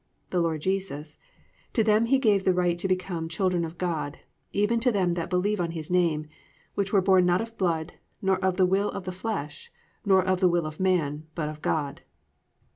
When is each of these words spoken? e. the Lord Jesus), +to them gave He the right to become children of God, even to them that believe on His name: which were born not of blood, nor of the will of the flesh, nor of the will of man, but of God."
e. 0.01 0.25
the 0.31 0.41
Lord 0.41 0.61
Jesus), 0.61 1.19
+to 1.73 1.83
them 1.83 2.05
gave 2.05 2.21
He 2.41 2.45
the 2.45 2.55
right 2.55 2.75
to 2.79 2.87
become 2.87 3.29
children 3.29 3.63
of 3.63 3.77
God, 3.77 4.17
even 4.51 4.79
to 4.79 4.91
them 4.91 5.13
that 5.13 5.29
believe 5.29 5.61
on 5.61 5.73
His 5.77 5.91
name: 5.91 6.25
which 6.73 6.91
were 6.91 7.03
born 7.03 7.23
not 7.27 7.39
of 7.39 7.55
blood, 7.55 7.93
nor 8.19 8.43
of 8.43 8.57
the 8.57 8.65
will 8.65 8.89
of 8.89 9.03
the 9.05 9.11
flesh, 9.11 9.71
nor 10.03 10.25
of 10.25 10.39
the 10.39 10.49
will 10.49 10.65
of 10.65 10.79
man, 10.79 11.27
but 11.35 11.49
of 11.49 11.61
God." 11.61 12.01